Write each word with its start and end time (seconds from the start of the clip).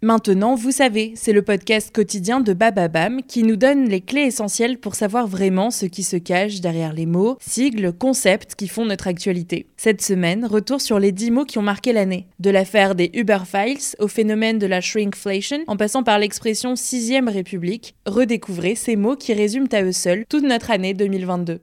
Maintenant, 0.00 0.54
vous 0.54 0.70
savez, 0.70 1.14
c'est 1.16 1.32
le 1.32 1.42
podcast 1.42 1.92
quotidien 1.92 2.38
de 2.38 2.52
Bababam 2.52 3.20
qui 3.24 3.42
nous 3.42 3.56
donne 3.56 3.88
les 3.88 4.00
clés 4.00 4.26
essentielles 4.26 4.78
pour 4.78 4.94
savoir 4.94 5.26
vraiment 5.26 5.72
ce 5.72 5.86
qui 5.86 6.04
se 6.04 6.16
cache 6.16 6.60
derrière 6.60 6.92
les 6.92 7.04
mots, 7.04 7.36
sigles, 7.40 7.92
concepts 7.92 8.54
qui 8.54 8.68
font 8.68 8.84
notre 8.84 9.08
actualité. 9.08 9.66
Cette 9.76 10.00
semaine, 10.00 10.46
retour 10.46 10.80
sur 10.80 11.00
les 11.00 11.10
10 11.10 11.32
mots 11.32 11.44
qui 11.44 11.58
ont 11.58 11.62
marqué 11.62 11.92
l'année. 11.92 12.28
De 12.38 12.50
l'affaire 12.50 12.94
des 12.94 13.10
Uber 13.12 13.40
Files 13.44 13.96
au 13.98 14.06
phénomène 14.06 14.60
de 14.60 14.68
la 14.68 14.80
shrinkflation, 14.80 15.64
en 15.66 15.76
passant 15.76 16.04
par 16.04 16.20
l'expression 16.20 16.74
6ème 16.74 17.28
République, 17.28 17.96
redécouvrez 18.06 18.76
ces 18.76 18.94
mots 18.94 19.16
qui 19.16 19.34
résument 19.34 19.66
à 19.72 19.82
eux 19.82 19.90
seuls 19.90 20.26
toute 20.28 20.44
notre 20.44 20.70
année 20.70 20.94
2022. 20.94 21.58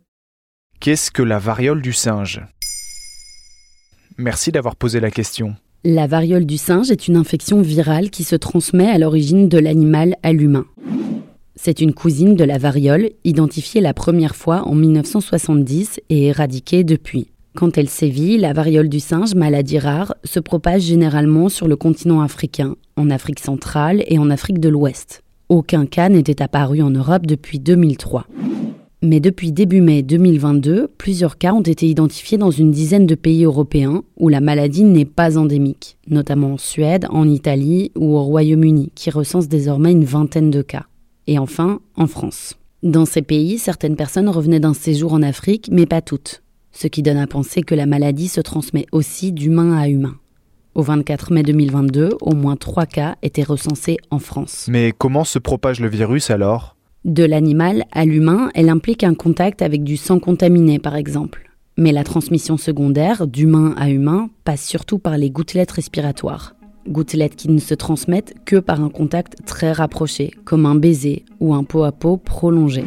Qu'est-ce 0.81 1.09
que 1.09 1.21
la 1.21 1.39
variole 1.39 1.81
du 1.81 1.93
singe? 1.93 2.41
Merci 4.17 4.51
d'avoir 4.51 4.75
posé 4.75 4.99
la 4.99 5.09
question. 5.09 5.55
La 5.87 6.07
variole 6.07 6.47
du 6.47 6.57
singe 6.57 6.89
est 6.89 7.07
une 7.07 7.15
infection 7.15 7.61
virale 7.61 8.09
qui 8.09 8.23
se 8.23 8.35
transmet 8.35 8.89
à 8.89 8.97
l'origine 8.97 9.47
de 9.47 9.59
l'animal 9.59 10.15
à 10.23 10.33
l'humain. 10.33 10.65
C'est 11.55 11.79
une 11.79 11.93
cousine 11.93 12.35
de 12.35 12.43
la 12.43 12.57
variole, 12.57 13.11
identifiée 13.23 13.81
la 13.81 13.93
première 13.93 14.35
fois 14.35 14.63
en 14.67 14.73
1970 14.73 15.99
et 16.09 16.25
éradiquée 16.25 16.83
depuis. 16.83 17.29
Quand 17.55 17.77
elle 17.77 17.87
sévit, 17.87 18.39
la 18.39 18.51
variole 18.51 18.89
du 18.89 18.99
singe, 18.99 19.35
maladie 19.35 19.77
rare, 19.77 20.15
se 20.23 20.39
propage 20.39 20.81
généralement 20.81 21.49
sur 21.49 21.67
le 21.67 21.75
continent 21.75 22.21
africain, 22.21 22.77
en 22.95 23.11
Afrique 23.11 23.39
centrale 23.39 24.03
et 24.07 24.17
en 24.17 24.31
Afrique 24.31 24.59
de 24.59 24.69
l'Ouest. 24.69 25.21
Aucun 25.49 25.85
cas 25.85 26.09
n'était 26.09 26.41
apparu 26.41 26.81
en 26.81 26.89
Europe 26.89 27.27
depuis 27.27 27.59
2003. 27.59 28.25
Mais 29.05 29.19
depuis 29.19 29.51
début 29.51 29.81
mai 29.81 30.01
2022, 30.01 30.87
plusieurs 30.97 31.37
cas 31.37 31.53
ont 31.53 31.61
été 31.61 31.87
identifiés 31.87 32.39
dans 32.39 32.49
une 32.49 32.71
dizaine 32.71 33.05
de 33.05 33.13
pays 33.13 33.43
européens 33.43 34.01
où 34.17 34.29
la 34.29 34.41
maladie 34.41 34.83
n'est 34.83 35.05
pas 35.05 35.37
endémique, 35.37 35.99
notamment 36.07 36.53
en 36.53 36.57
Suède, 36.57 37.05
en 37.11 37.29
Italie 37.29 37.91
ou 37.95 38.15
au 38.15 38.23
Royaume-Uni, 38.23 38.91
qui 38.95 39.11
recense 39.11 39.47
désormais 39.47 39.91
une 39.91 40.05
vingtaine 40.05 40.49
de 40.49 40.63
cas. 40.63 40.87
Et 41.27 41.37
enfin, 41.37 41.81
en 41.95 42.07
France. 42.07 42.55
Dans 42.81 43.05
ces 43.05 43.21
pays, 43.21 43.59
certaines 43.59 43.95
personnes 43.95 44.27
revenaient 44.27 44.59
d'un 44.59 44.73
séjour 44.73 45.13
en 45.13 45.21
Afrique, 45.21 45.69
mais 45.71 45.85
pas 45.85 46.01
toutes, 46.01 46.41
ce 46.71 46.87
qui 46.87 47.03
donne 47.03 47.17
à 47.17 47.27
penser 47.27 47.61
que 47.61 47.75
la 47.75 47.85
maladie 47.85 48.27
se 48.27 48.41
transmet 48.41 48.87
aussi 48.91 49.31
d'humain 49.31 49.77
à 49.77 49.87
humain. 49.87 50.15
Au 50.73 50.81
24 50.81 51.31
mai 51.31 51.43
2022, 51.43 52.17
au 52.21 52.33
moins 52.33 52.55
trois 52.55 52.87
cas 52.87 53.17
étaient 53.21 53.43
recensés 53.43 53.97
en 54.09 54.17
France. 54.17 54.65
Mais 54.67 54.93
comment 54.97 55.25
se 55.25 55.37
propage 55.37 55.79
le 55.79 55.89
virus 55.89 56.31
alors? 56.31 56.74
De 57.05 57.23
l'animal 57.23 57.85
à 57.91 58.03
l'humain, 58.03 58.49
elle 58.55 58.67
implique 58.67 59.03
un 59.03 59.13
contact 59.13 59.61
avec 59.61 59.83
du 59.83 59.95
sang 59.95 60.17
contaminé, 60.17 60.79
par 60.79 60.95
exemple. 60.95 61.51
Mais 61.77 61.91
la 61.91 62.03
transmission 62.03 62.57
secondaire, 62.57 63.27
d'humain 63.27 63.75
à 63.77 63.91
humain, 63.91 64.29
passe 64.43 64.65
surtout 64.65 64.97
par 64.97 65.15
les 65.17 65.29
gouttelettes 65.29 65.71
respiratoires. 65.71 66.55
Gouttelettes 66.87 67.35
qui 67.35 67.49
ne 67.49 67.59
se 67.59 67.75
transmettent 67.75 68.33
que 68.45 68.55
par 68.55 68.81
un 68.81 68.89
contact 68.89 69.45
très 69.45 69.71
rapproché, 69.71 70.31
comme 70.45 70.65
un 70.65 70.73
baiser 70.73 71.25
ou 71.39 71.53
un 71.53 71.63
pot 71.63 71.83
à 71.83 71.91
pot 71.91 72.17
prolongé. 72.17 72.83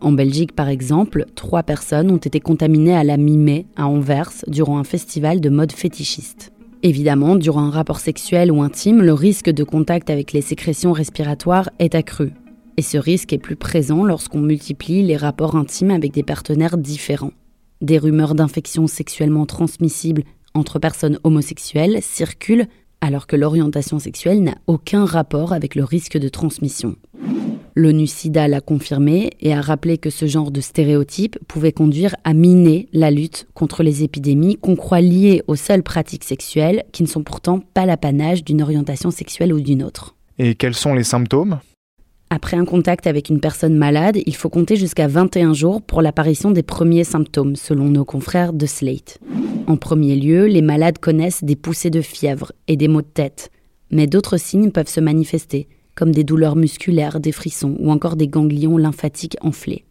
En 0.00 0.12
Belgique, 0.12 0.54
par 0.54 0.68
exemple, 0.68 1.26
trois 1.34 1.62
personnes 1.62 2.10
ont 2.10 2.16
été 2.16 2.40
contaminées 2.40 2.96
à 2.96 3.04
la 3.04 3.18
mi-mai 3.18 3.66
à 3.76 3.86
Anvers 3.86 4.32
durant 4.46 4.78
un 4.78 4.84
festival 4.84 5.40
de 5.40 5.50
mode 5.50 5.72
fétichiste. 5.72 6.52
Évidemment, 6.82 7.36
durant 7.36 7.64
un 7.64 7.70
rapport 7.70 8.00
sexuel 8.00 8.50
ou 8.50 8.62
intime, 8.62 9.02
le 9.02 9.12
risque 9.12 9.50
de 9.50 9.64
contact 9.64 10.08
avec 10.08 10.32
les 10.32 10.42
sécrétions 10.42 10.92
respiratoires 10.92 11.70
est 11.80 11.96
accru, 11.96 12.32
et 12.78 12.82
ce 12.82 12.96
risque 12.96 13.32
est 13.32 13.38
plus 13.38 13.56
présent 13.56 14.04
lorsqu'on 14.04 14.38
multiplie 14.38 15.02
les 15.02 15.16
rapports 15.16 15.56
intimes 15.56 15.90
avec 15.90 16.12
des 16.12 16.22
partenaires 16.22 16.78
différents. 16.78 17.32
Des 17.80 17.98
rumeurs 17.98 18.36
d'infections 18.36 18.86
sexuellement 18.86 19.46
transmissibles 19.46 20.22
entre 20.54 20.78
personnes 20.78 21.18
homosexuelles 21.24 21.98
circulent 22.02 22.68
alors 23.00 23.26
que 23.26 23.34
l'orientation 23.34 23.98
sexuelle 23.98 24.44
n'a 24.44 24.54
aucun 24.68 25.04
rapport 25.04 25.52
avec 25.52 25.74
le 25.74 25.82
risque 25.82 26.18
de 26.18 26.28
transmission. 26.28 26.94
L'ONU 27.74 28.06
SIDA 28.06 28.46
l'a 28.46 28.60
confirmé 28.60 29.30
et 29.40 29.52
a 29.52 29.60
rappelé 29.60 29.98
que 29.98 30.10
ce 30.10 30.26
genre 30.26 30.52
de 30.52 30.60
stéréotypes 30.60 31.36
pouvait 31.48 31.72
conduire 31.72 32.14
à 32.22 32.32
miner 32.32 32.88
la 32.92 33.10
lutte 33.10 33.48
contre 33.54 33.82
les 33.82 34.04
épidémies 34.04 34.56
qu'on 34.56 34.76
croit 34.76 35.00
liées 35.00 35.42
aux 35.48 35.56
seules 35.56 35.82
pratiques 35.82 36.24
sexuelles 36.24 36.84
qui 36.92 37.02
ne 37.02 37.08
sont 37.08 37.24
pourtant 37.24 37.58
pas 37.58 37.86
l'apanage 37.86 38.44
d'une 38.44 38.62
orientation 38.62 39.10
sexuelle 39.10 39.52
ou 39.52 39.60
d'une 39.60 39.82
autre. 39.82 40.14
Et 40.38 40.54
quels 40.54 40.74
sont 40.74 40.94
les 40.94 41.02
symptômes? 41.02 41.58
Après 42.30 42.58
un 42.58 42.66
contact 42.66 43.06
avec 43.06 43.30
une 43.30 43.40
personne 43.40 43.74
malade, 43.74 44.18
il 44.26 44.36
faut 44.36 44.50
compter 44.50 44.76
jusqu'à 44.76 45.08
21 45.08 45.54
jours 45.54 45.80
pour 45.80 46.02
l'apparition 46.02 46.50
des 46.50 46.62
premiers 46.62 47.04
symptômes, 47.04 47.56
selon 47.56 47.86
nos 47.88 48.04
confrères 48.04 48.52
de 48.52 48.66
Slate. 48.66 49.18
En 49.66 49.76
premier 49.76 50.14
lieu, 50.14 50.46
les 50.46 50.60
malades 50.60 50.98
connaissent 50.98 51.42
des 51.42 51.56
poussées 51.56 51.90
de 51.90 52.02
fièvre 52.02 52.52
et 52.66 52.76
des 52.76 52.88
maux 52.88 53.00
de 53.00 53.06
tête, 53.06 53.50
mais 53.90 54.06
d'autres 54.06 54.36
signes 54.36 54.70
peuvent 54.70 54.88
se 54.88 55.00
manifester, 55.00 55.68
comme 55.94 56.12
des 56.12 56.24
douleurs 56.24 56.56
musculaires, 56.56 57.18
des 57.18 57.32
frissons 57.32 57.76
ou 57.78 57.90
encore 57.90 58.16
des 58.16 58.28
ganglions 58.28 58.76
lymphatiques 58.76 59.38
enflés. 59.40 59.86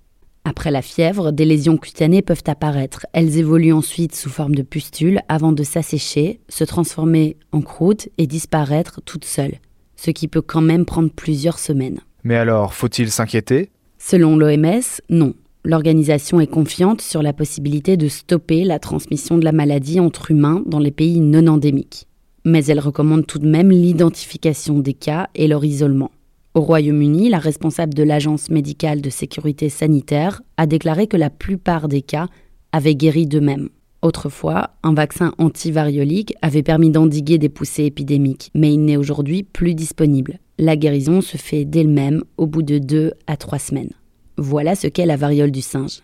Après 0.45 0.71
la 0.71 0.81
fièvre, 0.81 1.31
des 1.31 1.43
lésions 1.43 1.75
cutanées 1.75 2.21
peuvent 2.21 2.43
apparaître. 2.47 3.05
Elles 3.13 3.37
évoluent 3.37 3.73
ensuite 3.73 4.15
sous 4.15 4.29
forme 4.29 4.55
de 4.55 4.61
pustules 4.61 5.19
avant 5.27 5.51
de 5.51 5.63
s'assécher, 5.63 6.39
se 6.47 6.63
transformer 6.63 7.35
en 7.51 7.61
croûte 7.61 8.09
et 8.17 8.27
disparaître 8.27 9.01
toutes 9.03 9.25
seules, 9.25 9.59
ce 9.95 10.11
qui 10.11 10.27
peut 10.27 10.41
quand 10.41 10.61
même 10.61 10.85
prendre 10.85 11.11
plusieurs 11.11 11.59
semaines. 11.59 11.99
Mais 12.23 12.35
alors, 12.35 12.73
faut-il 12.73 13.11
s'inquiéter? 13.11 13.69
Selon 13.97 14.37
l'OMS, 14.37 15.01
non. 15.09 15.33
L'organisation 15.63 16.39
est 16.39 16.47
confiante 16.47 17.01
sur 17.01 17.21
la 17.21 17.33
possibilité 17.33 17.97
de 17.97 18.07
stopper 18.07 18.63
la 18.63 18.79
transmission 18.79 19.37
de 19.37 19.43
la 19.43 19.51
maladie 19.51 19.99
entre 19.99 20.31
humains 20.31 20.63
dans 20.65 20.79
les 20.79 20.91
pays 20.91 21.19
non 21.19 21.47
endémiques. 21.47 22.07
Mais 22.45 22.65
elle 22.65 22.79
recommande 22.79 23.27
tout 23.27 23.39
de 23.39 23.47
même 23.47 23.71
l'identification 23.71 24.79
des 24.79 24.93
cas 24.93 25.27
et 25.35 25.47
leur 25.47 25.65
isolement. 25.65 26.11
Au 26.53 26.61
Royaume-Uni, 26.61 27.29
la 27.29 27.39
responsable 27.39 27.93
de 27.93 28.03
l'Agence 28.03 28.49
médicale 28.49 29.01
de 29.01 29.09
sécurité 29.09 29.69
sanitaire 29.69 30.41
a 30.55 30.65
déclaré 30.65 31.07
que 31.07 31.17
la 31.17 31.29
plupart 31.29 31.87
des 31.87 32.01
cas 32.01 32.27
avaient 32.71 32.95
guéri 32.95 33.27
d'eux-mêmes. 33.27 33.69
Autrefois, 34.01 34.71
un 34.83 34.93
vaccin 34.93 35.33
antivariolique 35.37 36.33
avait 36.41 36.63
permis 36.63 36.91
d'endiguer 36.91 37.37
des 37.37 37.49
poussées 37.49 37.85
épidémiques, 37.85 38.51
mais 38.55 38.73
il 38.73 38.85
n'est 38.85 38.97
aujourd'hui 38.97 39.43
plus 39.43 39.73
disponible. 39.73 40.39
La 40.59 40.75
guérison 40.75 41.21
se 41.21 41.37
fait 41.37 41.65
d'elle-même 41.65 42.23
au 42.37 42.47
bout 42.47 42.63
de 42.63 42.79
deux 42.79 43.13
à 43.27 43.37
trois 43.37 43.59
semaines. 43.59 43.91
Voilà 44.37 44.73
ce 44.73 44.87
qu'est 44.87 45.05
la 45.05 45.15
variole 45.15 45.51
du 45.51 45.61
singe. 45.61 46.01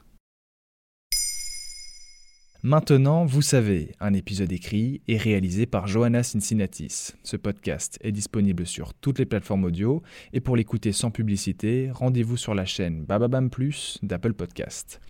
Maintenant, 2.62 3.26
vous 3.26 3.42
savez, 3.42 3.94
un 4.00 4.14
épisode 4.14 4.52
écrit 4.52 5.02
et 5.08 5.18
réalisé 5.18 5.66
par 5.66 5.88
Johanna 5.88 6.22
Cincinnatis. 6.22 7.14
Ce 7.24 7.36
podcast 7.36 7.98
est 8.02 8.12
disponible 8.12 8.68
sur 8.68 8.94
toutes 8.94 9.18
les 9.18 9.26
plateformes 9.26 9.64
audio 9.64 10.04
et 10.34 10.40
pour 10.40 10.56
l'écouter 10.56 10.92
sans 10.92 11.10
publicité, 11.10 11.90
rendez-vous 11.92 12.38
sur 12.38 12.54
la 12.54 12.66
chaîne 12.66 13.04
Bababam 13.06 13.50
Plus 13.50 13.98
d'Apple 14.04 14.34
Podcast. 14.34 15.02